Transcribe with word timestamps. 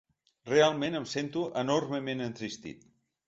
Realment 0.51 0.97
em 0.99 1.05
sento 1.11 1.45
enormement 1.63 2.25
entristit. 2.31 2.89